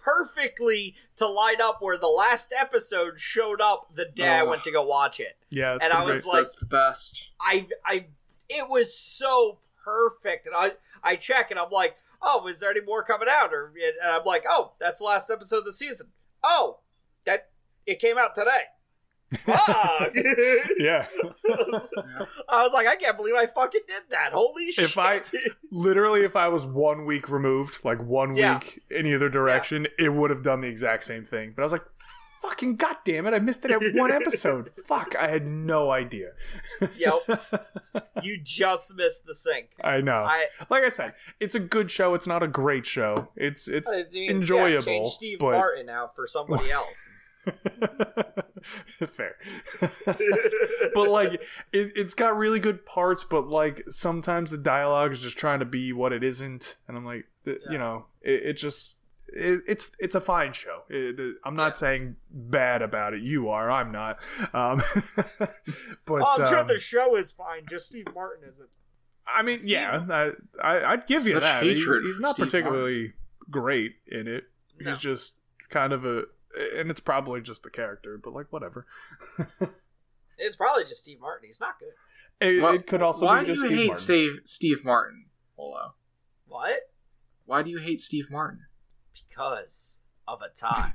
[0.07, 4.47] perfectly to line up where the last episode showed up the day I Oh.
[4.47, 5.37] went to go watch it.
[5.51, 6.33] Yeah, it's And I was great.
[6.35, 7.31] like- That's the best.
[7.41, 8.07] I I
[8.49, 12.81] it was so perfect, and I I check and I'm like, oh, is there any
[12.81, 13.53] more coming out?
[13.53, 16.13] Or and I'm like, oh, that's the last episode of the season.
[16.43, 16.81] Oh,
[17.25, 17.51] that
[17.87, 18.63] it came out today.
[19.45, 20.15] Fuck.
[20.79, 21.07] yeah,
[22.49, 24.33] I was like, I can't believe I fucking did that.
[24.33, 24.85] Holy shit!
[24.85, 25.23] If I-
[25.71, 28.55] literally, if I was one week removed, like one Yeah.
[28.59, 31.53] week in either direction, it would have done the exact same thing.
[31.57, 31.85] But I was like,
[32.43, 34.71] fucking goddamn it, I missed it at one episode.
[34.87, 36.31] Fuck, I had no idea.
[36.97, 37.15] Yep.
[38.23, 39.71] you just missed the sync.
[39.83, 40.23] I know.
[40.25, 42.15] I like I said, it's a good show.
[42.15, 43.29] It's not a great show.
[43.35, 47.11] It's it's I mean, yeah, enjoyable, change Steve but Martin out for somebody else.
[49.13, 49.37] Fair.
[50.95, 51.35] but like
[51.73, 55.65] it, it's got really good parts, but like sometimes the dialogue is just trying to
[55.65, 58.97] be what it isn't, and I'm like, th- you know, it, it just
[59.29, 60.83] it, it's it's a fine show.
[60.89, 61.79] It- it- I'm not Yeah.
[61.79, 63.23] saying bad about it.
[63.23, 63.71] You are.
[63.71, 64.19] I'm not.
[64.53, 64.83] Um,
[65.39, 67.63] but oh, I'm sure um, the show is fine.
[67.69, 68.71] Just Steve Martin isn't.
[69.27, 71.63] I mean, Steve- yeah, I, I I'd give you that.
[71.63, 73.13] He's, he's not Steve particularly
[73.51, 74.45] great in it.
[74.81, 74.91] No.
[74.91, 75.33] He's just
[75.71, 76.25] kind of a,
[76.77, 78.87] and it's probably just the character, but like whatever.
[80.39, 81.47] It's probably just Steve Martin.
[81.49, 81.95] He's not good.
[82.47, 84.03] It, Well, it could also Why be do just you Steve hate Martin.
[84.05, 85.25] Steve Steve Martin?
[85.57, 85.95] Polo.
[86.47, 86.77] What?
[87.47, 88.61] Why do you hate Steve Martin?
[89.15, 90.93] Because of a time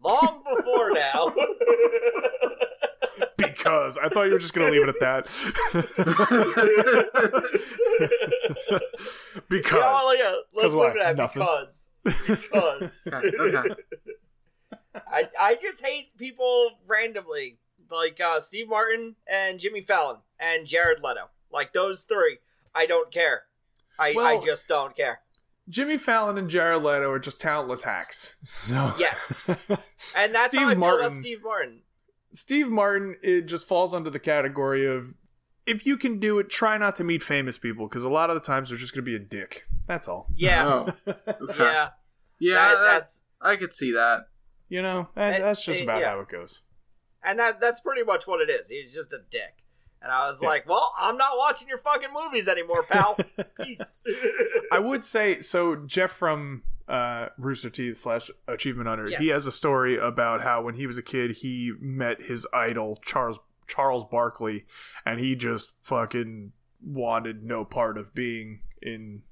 [0.00, 1.34] long before now.
[3.36, 5.26] because I thought you were just gonna leave it at that.
[9.48, 10.86] because Yeah, yeah, let's 'Cause why?
[10.86, 11.42] leave it at Nothing.
[11.42, 11.86] because.
[12.04, 13.08] Because.
[13.12, 13.74] Okay, okay.
[14.94, 17.58] I, I just hate people randomly.
[17.90, 21.30] Like uh, Steve Martin and Jimmy Fallon and Jared Leto.
[21.50, 22.38] Like those three.
[22.74, 23.44] I don't care.
[23.98, 25.20] I, I just don't care.
[25.68, 28.36] Jimmy Fallon and Jared Leto are just talentless hacks.
[28.42, 29.44] So Yes.
[30.16, 31.80] And that's Steve how I feel Martin- about Steve Martin.
[32.32, 35.14] Steve Martin, it just falls under the category of
[35.66, 38.34] if you can do it, try not to meet famous people because a lot of
[38.34, 39.64] the times they're just going to be a dick.
[39.86, 40.26] That's all.
[40.36, 40.66] Yeah.
[40.66, 40.92] Oh,
[41.28, 41.54] okay.
[41.58, 41.88] Yeah.
[42.38, 44.26] yeah, that, that- that's I could see that.
[44.68, 46.10] You know, that, Eh, that's just about yeah.
[46.10, 46.60] how it goes.
[47.22, 48.68] and that that's pretty much what it is.
[48.68, 49.64] He's just a dick.
[50.00, 50.48] And I was Yeah.
[50.48, 53.16] like, well, I'm not watching your fucking movies anymore, pal.
[53.64, 54.04] Peace.
[54.72, 55.74] I would say so.
[55.74, 59.20] Jeff from uh, Rooster Teeth slash Achievement Hunter, Yes.
[59.20, 62.98] he has a story about how when he was a kid, he met his idol
[63.04, 64.64] Charles Charles Barkley,
[65.04, 66.52] and he just fucking
[66.82, 69.22] wanted no part of being in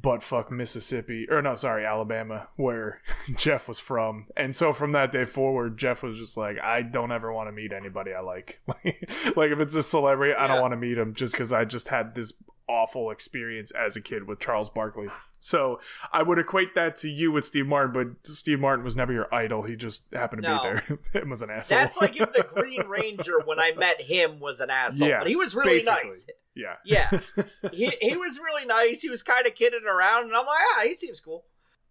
[0.00, 3.00] buttfuck Mississippi or no, sorry, Alabama, where
[3.36, 4.26] Jeff was from.
[4.36, 7.52] And so from that day forward, Jeff was just like, I don't ever want to
[7.52, 8.60] meet anybody I like.
[8.66, 11.88] like if it's a celebrity, I don't want to meet him just because I just
[11.88, 12.32] had this
[12.72, 15.08] awful experience as a kid with Charles Barkley.
[15.38, 15.80] So
[16.12, 19.32] I would equate that to you with Steve Martin, but Steve Martin was never your
[19.34, 19.62] idol.
[19.64, 20.56] He just happened to No.
[20.58, 20.98] be there.
[21.22, 21.78] and was an asshole.
[21.78, 25.08] That's like if the Green Ranger, when I met him, was an asshole.
[25.08, 26.04] Yeah, but he was really basically.
[26.10, 26.26] nice.
[26.54, 26.76] yeah.
[26.84, 27.20] Yeah.
[27.72, 29.00] He, he was really nice.
[29.02, 31.44] He was kind of kidding around, and I'm like, ah, he seems cool.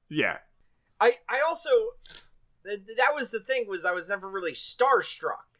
[0.09, 0.37] Yeah.
[0.99, 1.69] I I also
[2.65, 5.50] th- that was the thing was I was never really starstruck,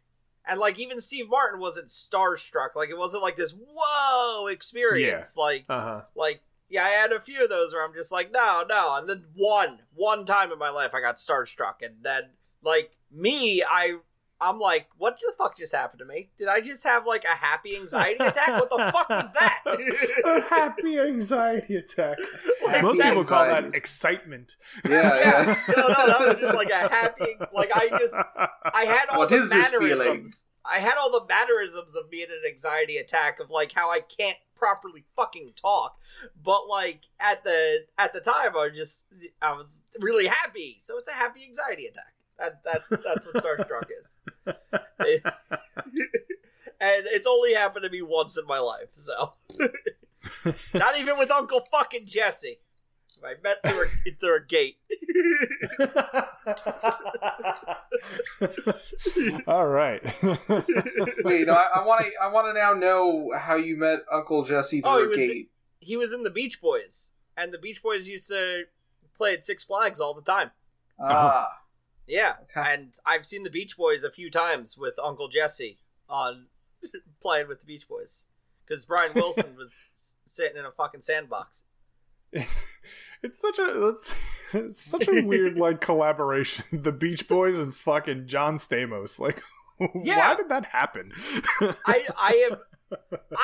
[0.48, 2.76] and like even Steve Martin wasn't starstruck.
[2.76, 5.36] Like it wasn't like this whoa experience.
[5.38, 6.02] Like Uh huh.
[6.16, 9.08] like yeah, I had a few of those where I'm just like no no, and
[9.10, 12.24] then one one time in my life I got starstruck, and then
[12.64, 13.98] like me I.
[14.42, 16.32] I'm like, what the fuck just happened to me?
[16.38, 18.48] Did I just have like a happy anxiety attack?
[18.60, 19.62] What the fuck was that?
[20.26, 22.18] a happy anxiety attack.
[22.66, 24.56] Like, Most that- people call that excitement.
[24.84, 25.56] Yeah, yeah, yeah.
[25.78, 27.38] no, no, that was just like a happy.
[27.54, 28.16] Like I just,
[28.74, 30.48] I had all What the is mannerisms.
[30.64, 34.38] I had all the mannerisms of being an anxiety attack of like how I can't
[34.56, 35.98] properly fucking talk,
[36.44, 39.06] but like at the at the time I was just
[39.42, 42.14] I was really happy, so it's a happy anxiety attack.
[42.40, 44.56] That, that's that's what starstruck is, It- and
[46.80, 48.88] it's only happened to me once in my life.
[48.92, 49.32] So
[50.74, 52.60] not even with Uncle fucking Jesse.
[53.24, 54.78] I met through a, through a gate.
[59.48, 60.02] All right.
[61.24, 62.12] Wait, no, I want to.
[62.22, 65.18] I want to now know how you met Uncle Jesse through Oh, he a was-
[65.18, 65.52] gate.
[65.80, 68.64] he was in the Beach Boys, and the Beach Boys used to
[69.16, 70.52] play at Six Flags all the time.
[71.00, 71.50] Ah,
[72.08, 72.74] Yeah, Okay.
[72.74, 76.48] and I've seen the Beach Boys a few times with Uncle Jesse on
[77.22, 78.26] playing with the Beach Boys
[78.66, 79.86] because Brian Wilson was
[80.26, 81.64] sitting in a fucking sandbox.
[82.34, 84.14] it's such a it's,
[84.54, 86.64] it's such a weird like collaboration.
[86.72, 89.20] The Beach Boys and fucking John Stamos.
[89.20, 89.42] Like,
[90.04, 90.18] Yeah.
[90.30, 91.12] why did that happen?
[91.86, 92.58] I I am.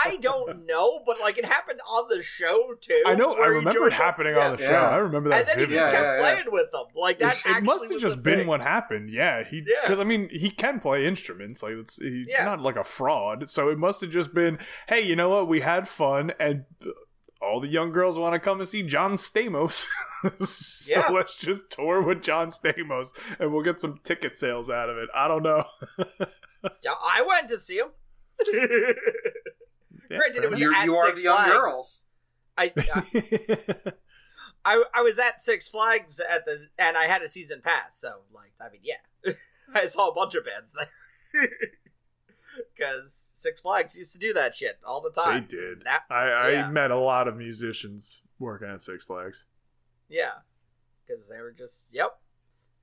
[0.06, 3.04] I don't know, but like it happened on the show too.
[3.06, 3.34] I know.
[3.34, 4.46] I remember it happening yeah.
[4.50, 4.72] on the show.
[4.72, 4.90] Yeah.
[4.90, 6.20] I remember that And then he just Yeah, kept yeah, yeah.
[6.20, 6.86] playing with them.
[6.96, 7.42] Like that.
[7.46, 8.48] it must have just been thing.
[8.48, 9.10] what happened.
[9.10, 9.76] Yeah, he Yeah.
[9.84, 11.64] because I mean he can play instruments.
[11.64, 12.46] Like it's he's Yeah.
[12.46, 13.50] not like a fraud.
[13.50, 15.48] So it must have just been, hey, you know what?
[15.48, 16.66] We had fun, and
[17.42, 19.86] all the young girls want to come and see John Stamos.
[20.46, 21.08] so Yeah.
[21.10, 25.10] let's just tour with John Stamos, and we'll get some ticket sales out of it.
[25.16, 25.64] I don't know.
[26.84, 27.90] Yeah, I went to see him.
[28.46, 28.94] Yeah,
[30.18, 31.52] Granted, it was you at you are Six the young Flags.
[31.58, 32.06] girls.
[32.58, 33.94] I, I
[34.66, 38.22] I I was at Six Flags at the and I had a season pass, so
[38.34, 39.34] like I mean, yeah,
[39.76, 41.50] I saw a bunch of bands there
[42.76, 45.46] because Six Flags used to do that shit all the time.
[45.50, 45.84] they did.
[45.84, 46.70] Now- I, I Yeah.
[46.70, 49.46] met a lot of musicians working at Six Flags.
[50.10, 50.32] yeah,
[51.06, 52.20] because they were just yep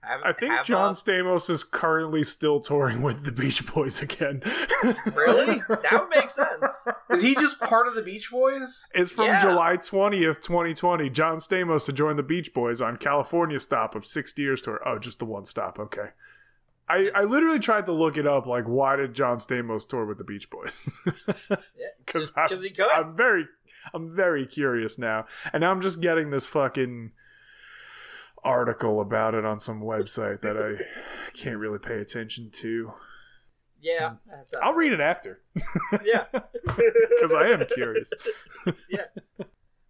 [0.07, 4.03] Have, I think have, John uh, Stamos is currently still touring with the Beach Boys
[4.03, 4.43] again.
[5.15, 5.63] really?
[5.69, 6.87] That would make sense.
[7.11, 8.87] Is he just part of the Beach Boys?
[8.95, 9.41] It's from Yeah.
[9.43, 11.11] July 20th, 2020.
[11.11, 14.81] John Stamos to join the Beach Boys on California stop of 60 years tour.
[14.87, 15.79] Oh, just the one stop.
[15.79, 16.09] Okay.
[16.87, 18.47] I, I literally tried to look it up.
[18.47, 20.91] Like, why did John Stamos tour with the Beach Boys?
[21.49, 22.91] Yeah, Because because he could.
[22.91, 23.47] I'm very,
[23.95, 27.13] I'm very curious now, and now I'm just getting this fucking
[28.45, 30.85] article about it on some website that I
[31.35, 32.93] can't really pay attention to.
[33.81, 35.41] yeah, that I'll read it after
[36.05, 38.11] Yeah, because I am curious.
[38.89, 39.07] yeah,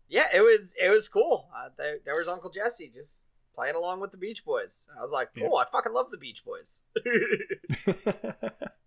[0.09, 1.49] yeah, it was it was cool.
[1.57, 4.88] Uh, there, there was Uncle Jesse just playing along with the Beach Boys.
[4.97, 5.49] I was like, Yeah.
[5.49, 6.83] I fucking love the Beach Boys.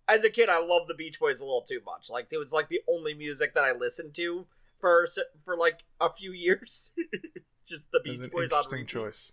[0.09, 2.09] As a kid, I loved the Beach Boys a little too much.
[2.09, 4.45] Like it was like the only music that I listened to
[4.79, 5.05] for
[5.43, 6.91] for like a few years.
[7.67, 8.87] just the Beach an Boys on interesting repeat.
[8.89, 9.31] choice.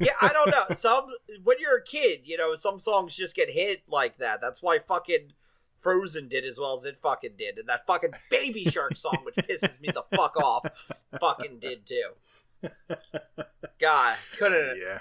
[0.00, 0.74] Yeah, I don't know.
[0.74, 1.06] Some
[1.44, 4.40] when you're a kid, you know, some songs just get hit like that.
[4.40, 5.32] That's why fucking
[5.78, 9.34] Frozen did as well as it fucking did, and that fucking Baby Shark song, which
[9.36, 10.64] pisses me the fuck off,
[11.20, 12.10] fucking did too.
[13.80, 15.00] God, couldn't Yeah.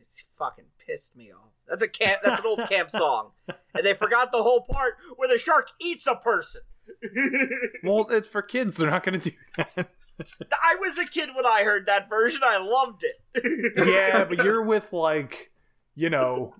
[0.00, 1.50] it fucking pissed me off.
[1.68, 2.20] That's a camp.
[2.22, 6.06] That's an old camp song, and they forgot the whole part where the shark eats
[6.06, 6.62] a person.
[7.82, 8.76] Well, it's for kids.
[8.76, 9.90] They're not going to do that.
[10.62, 12.40] I was a kid when I heard that version.
[12.44, 13.72] I loved it.
[13.86, 15.50] yeah, but you're with like,
[15.94, 16.54] you know,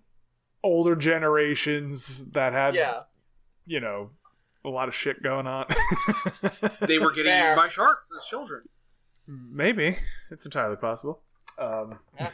[0.62, 3.00] older generations that had, yeah.
[3.66, 4.10] you know,
[4.64, 5.66] a lot of shit going on.
[6.80, 7.52] They were getting Fair.
[7.52, 8.62] eaten by sharks as children.
[9.26, 9.96] Maybe
[10.30, 11.22] it's entirely possible.
[11.58, 12.30] Um, Yeah.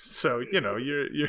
[0.00, 1.28] so you know, you're you're.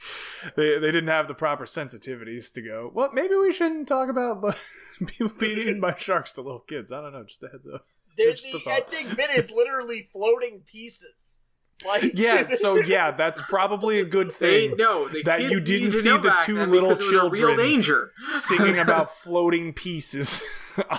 [0.56, 2.90] They, they didn't have the proper sensitivities to go.
[2.94, 4.56] Well, maybe we shouldn't talk about
[5.06, 6.92] people being eaten by sharks to little kids.
[6.92, 7.24] I don't know.
[7.24, 7.84] Just a heads up.
[8.16, 8.92] The, Just the thought.
[8.92, 11.38] ending bit is literally floating pieces.
[11.86, 12.48] Like Yeah.
[12.56, 14.76] So yeah, that's probably a good They thing.
[14.76, 17.56] no, the that you didn't see the two little because it was a real children
[17.56, 18.10] danger.
[18.34, 20.42] singing about floating pieces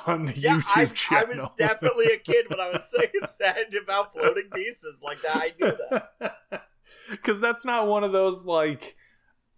[0.05, 3.57] on the yeah, YouTube I, I was definitely a kid when I was saying that
[3.83, 5.35] about floating pieces like that.
[5.35, 5.77] I knew
[6.21, 6.68] that.
[7.19, 8.95] Because that's not one of those like.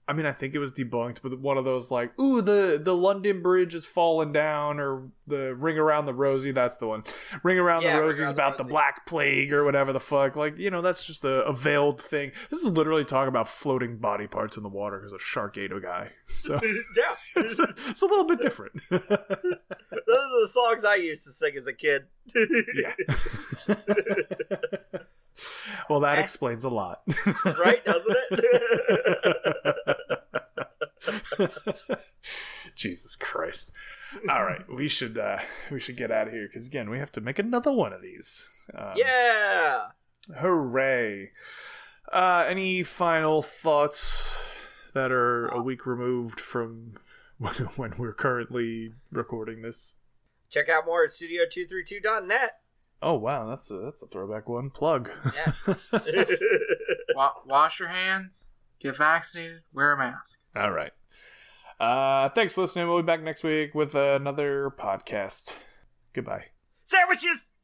[0.07, 2.95] I mean, I think it was debunked, but one of those like, "Ooh, the the
[2.95, 7.03] London Bridge is falling down," or the "Ring Around the Rosie." That's the one.
[7.43, 9.99] "Ring Around Yeah, the Rosie" is Around the about the Black Plague or whatever the
[10.01, 10.35] fuck.
[10.35, 12.31] Like, you know, that's just a, a veiled thing.
[12.49, 15.71] This is literally talking about floating body parts in the water because a shark ate
[15.71, 16.09] a guy.
[16.35, 16.59] So
[16.97, 18.81] yeah, it's a, it's a little bit different.
[18.89, 22.07] those are the songs I used to sing as a kid.
[22.75, 22.95] yeah.
[25.89, 27.01] Well, that explains a lot.
[27.45, 27.83] right?
[27.85, 29.61] Doesn't it?
[32.75, 33.71] Jesus Christ.
[34.29, 35.39] All right, we should uh
[35.71, 38.01] we should get out of here because again we have to make another one of
[38.01, 38.49] these.
[38.77, 39.83] Um, yeah.
[40.37, 41.31] Hooray!
[42.11, 44.51] Uh, any final thoughts
[44.93, 46.95] that are a week removed from
[47.37, 49.95] when, when we're currently recording this?
[50.49, 52.60] Check out more at studio232.net.
[53.01, 54.69] Oh wow, that's a that's a throwback one.
[54.69, 55.09] Plug.
[55.35, 55.75] Yeah.
[57.15, 60.39] Wa- wash your hands, get vaccinated, wear a mask.
[60.55, 60.91] All right.
[61.79, 62.87] Uh, thanks for listening.
[62.87, 65.55] We'll be back next week with another podcast.
[66.13, 66.45] Goodbye.
[66.83, 67.53] Sandwiches!